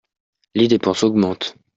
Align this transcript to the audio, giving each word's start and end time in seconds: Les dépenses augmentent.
Les 0.55 0.67
dépenses 0.67 1.03
augmentent. 1.03 1.57